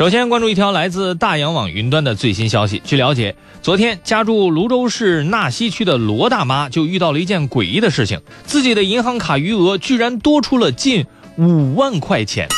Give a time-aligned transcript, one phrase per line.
[0.00, 2.80] 首先关注一条来自大洋网云端的最新消息。
[2.86, 11.04] 据了解，昨天家住泸州市纳溪区的罗大妈就遇到了一件诡异的事情，自己的银行卡余额居然多出了近
[11.36, 12.48] 五万块钱。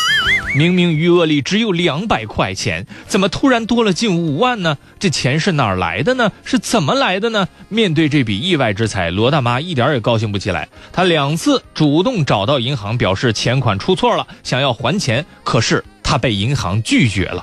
[0.55, 4.79] 明明余额里只有两百块钱，怎么突然多了近五万呢？
[5.01, 6.31] 这钱是哪儿来的呢？
[6.45, 7.49] 是怎么来的呢？
[7.69, 10.69] 面对这笔意外之财，罗大妈一点也高兴不起来。
[10.93, 17.43] 她两次主动找到银行，表示钱款出错了，想要还钱，可是她被银行拒绝了。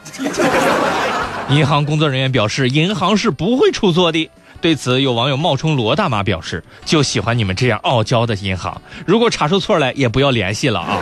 [1.49, 4.29] 银行工作人员表示，银行是不会出错的。
[4.61, 10.99] 对此，有网友冒充罗大妈表示，就喜欢你们这样傲娇的银行，如果查出错来，也不要联系了啊。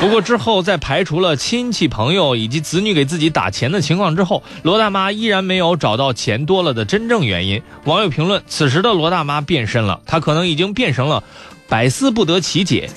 [0.00, 7.60] 不过之后，在排除了亲戚朋友以及子女给自己打钱的情况之后，罗大妈依然没有找到钱多了的真正原因。
[7.86, 11.24] 网友评论：此时的罗大妈变身了，她可能已经变成了。
[11.68, 12.90] 百思不得其解，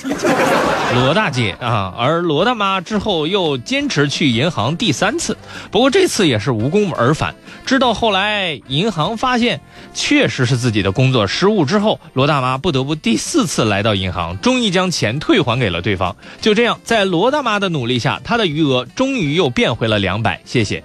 [0.93, 5.37] 罗大姐啊，而罗大妈之后又坚持去银行第三次，
[5.71, 7.35] 不过这次也是无功而返。
[7.65, 9.59] 直到后来银行发现
[9.93, 16.15] 确实是自己的工作失误之后，罗大妈不得不第四次来到银行，终于将钱退还给了对方。
[16.39, 20.39] 就这样，在罗大妈的努力下，她的余额终于又变回了两百。
[20.45, 20.83] 谢谢。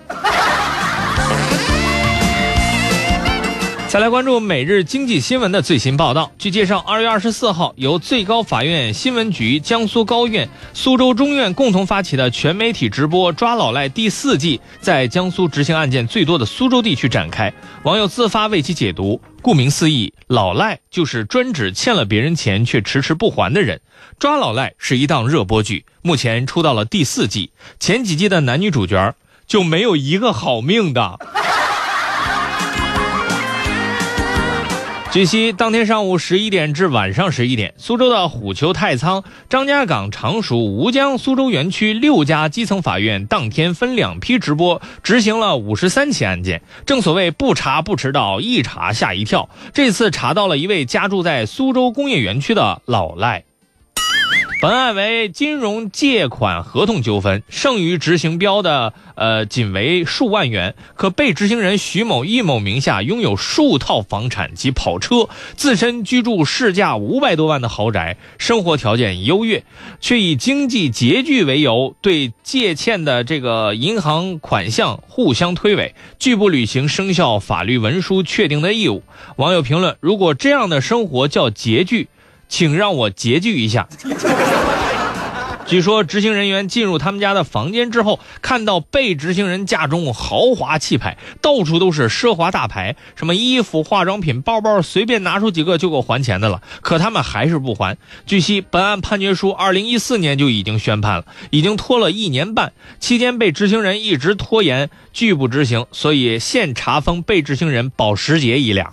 [3.90, 6.30] 再来关注每日经济新闻的最新报道。
[6.38, 17.52] 据介绍，二月二十四号，由最高法院新闻局、江苏高院、苏州中院共同发起的全媒体直播“抓老赖”第四季，在江苏执行案件最多的苏州地区展开。
[17.82, 23.80] 网友自发为其解读：顾名思义，老赖就是专指欠了别人钱却迟迟不还的人。
[24.20, 29.16] 抓老赖是一档热播剧，目前出到了第四季，前几季的男女主角
[29.48, 31.18] 就没有一个好命的。
[35.12, 46.62] 据悉，当天上午十一点至晚上十一点，苏州的虎丘、太仓、张家港、常熟、吴江、苏州园区六家基层法院当天分两批直播执行了五十三起案件。
[46.86, 49.50] 正所谓不查不迟到，一查吓一跳。
[49.74, 53.42] 这次查到了一位家住在苏州工业园区的老赖。
[54.60, 69.64] 本案为金融借款合同纠纷，剩余执行标的呃仅为数万元，可被执行人徐某、易某名下拥有数套房产及跑车，自身居住市价五百多万的豪宅，生活条件优越，
[69.98, 79.02] 却以经济拮据为由，对借欠的这个银行款项互相推诿，拒不履行生效法律文书确定的义务。
[79.36, 82.08] 网友评论：如果这样的生活叫拮据。
[82.52, 83.88] 请让我拮据一下。
[85.70, 96.60] 据说执行人员进入他们家的房间之后，看到被执行人家中豪华气派，到处都是奢华大牌，什么衣服、化妆品、包包，随便拿出几个就够还钱的了。
[96.80, 97.96] 可他们还是不还。
[98.26, 108.92] 据悉，本案判决书二零一四年就已经宣判了，已经拖了一年半，期间被执行人一直拖延，拒不执行，所以现查封被执行人保时捷一辆。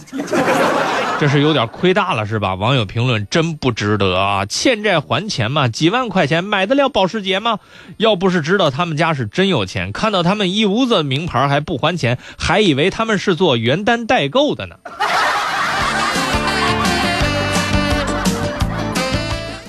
[1.19, 2.53] 这是有点亏大了，是吧？
[2.53, 4.45] 网友评论真不值得啊！
[4.45, 7.57] 欠债还钱嘛，几万块钱买得了保时捷吗？
[7.97, 14.75] 要不是知道他们家是真有钱，看到他们一屋子名牌还不还钱，还以为他们是做原单代购的呢。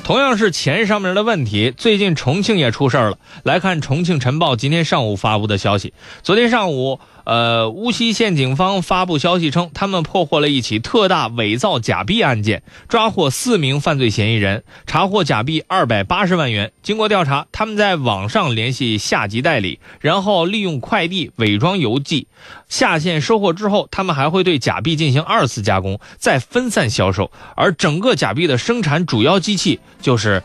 [0.04, 3.16] 同样是钱上面的问题，最近重庆也出事儿了。
[3.42, 7.00] 来看重庆晨报今天上午发布的消息，昨天上午。
[7.28, 16.72] 呃，乌溪县警方发布消息称，他们破获了一起特大伪造假币案件，抓获四名犯罪嫌疑人，查获假币二百八十万元。
[16.82, 22.28] 经过调查，他们在网上联系下级代理，然后利用快递伪装邮寄，
[22.70, 27.30] 下线收货之后，他们还会对假币进行二次加工，再分散销售。
[27.54, 30.42] 而整个假币的生产主要机器就是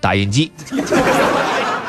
[0.00, 0.50] 打印机。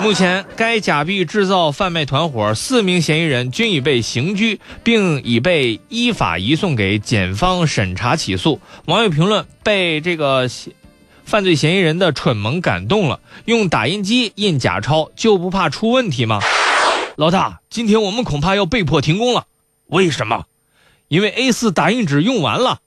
[0.02, 8.60] 目前，该假币制造贩卖团伙四名嫌疑人均已被刑拘，并已被依法移送给检方审查起诉。
[8.86, 10.48] 网友评论：被这个
[11.24, 16.40] 犯罪嫌疑人的蠢萌感动了，用打印机印假钞就不怕出问题吗？
[17.16, 19.46] 老大，今天我们恐怕要被迫停工了。
[19.88, 20.46] 为什么？
[21.08, 22.80] 因为 A4 打印纸用完了。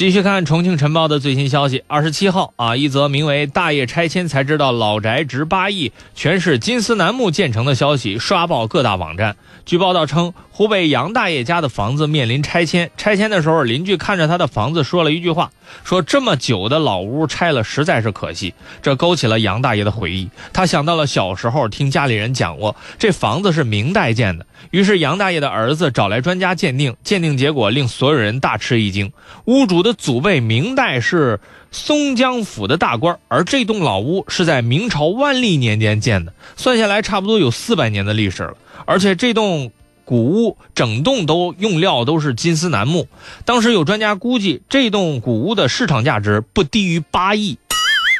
[0.00, 9.36] 继续看重庆晨报的最新消息，二十七号啊，一则名为“大爷拆迁才知道老宅值八亿，全是金丝楠木建成”的消息刷爆各大网站。
[9.66, 15.50] 据报道称，湖北杨大爷家的房子面临拆迁，拆迁的时候，邻居看着他的房子说了一句话
[15.84, 29.12] ：“说这么久的老屋拆了，实在是可惜。”这勾起了杨大爷的回忆，他想到了小时候听家里人讲过，这房子是明代建的，于是杨大爷的儿子找来专家鉴定，鉴定结果令所有人大吃一惊：
[29.44, 31.40] 屋主的祖辈明代是
[31.70, 38.54] 松江府的大官，而这栋老屋是在明朝万历年间建的，算下来差不多有四百年的历史了。
[38.86, 39.70] 而且这栋
[40.04, 43.08] 古屋整栋都用料都是金丝楠木，
[43.44, 47.58] 当时有专家估计这栋古屋的市场价值不低于八亿。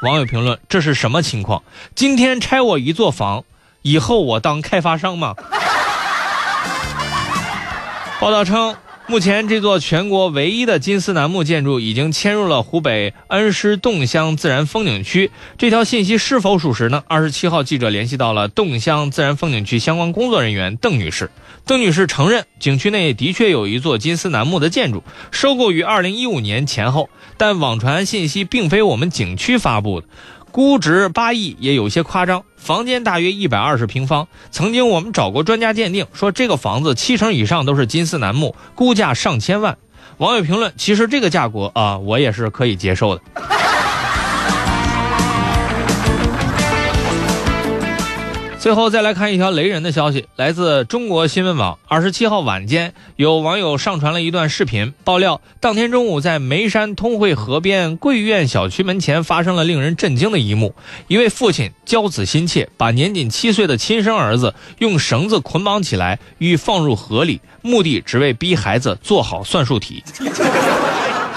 [0.03, 1.63] 网友评论：这是什么情况？
[1.95, 3.45] 今天拆我一座房，
[3.83, 5.35] 以后我当开发商吗？
[8.21, 8.77] 报道称，
[9.11, 15.33] 目前这座全国唯一的金丝楠木建筑已经迁入了湖北恩施洞乡自然风景区。
[15.59, 17.03] 这条信息是否属实呢？
[17.09, 21.29] 二十七号，记者联系到了洞乡自然风景区相关工作人员邓女士。
[21.67, 25.03] 邓女士承认，景区内的确有一座金丝楠木的建筑，
[25.33, 30.07] 收购于二零一五年前后，但网传信息并非我们景区发布的。
[30.53, 34.27] 估值八亿也有些夸张，房间大约一百二十平方。
[34.51, 39.79] 曾经我们找过专家鉴定，说这个房子七成以上都是金丝楠木，估价上千万。
[40.19, 43.23] 网友评论：其实这个价格啊，我也是可以接受的。
[48.61, 51.79] 最后再来看一条雷人的消息，来自中国新闻网。
[51.89, 60.75] 二十七号晚间，有网友上传了一段视频，爆料当天中午在眉山通惠河边桂苑小区门前发生了令人震惊的一幕：
[61.09, 70.05] 一位父亲娇子心切，把年仅七岁的亲生儿子用绳子捆绑起来，欲放入河里，目的只为逼孩子做好算术题。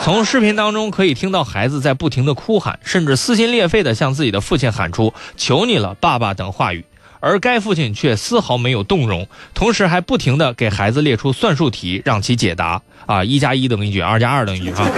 [0.04, 6.84] 从视频当中可以听到孩子在不停的哭喊，甚至撕心裂肺的向自己的父亲喊出“求你了，爸爸”等话语。
[7.24, 12.81] 而该父亲却丝毫没有动容，同时还不停地给孩子列出算术题让其解答。
[13.06, 14.02] 啊，一加一等于几？
[14.02, 14.81] 二加二等于几？
[14.81, 14.92] 啊，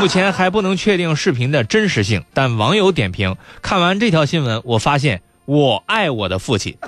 [0.00, 6.78] 目前还不能确定视频的真实性，但网友点评：看完这条新闻，我发现我爱我的父亲。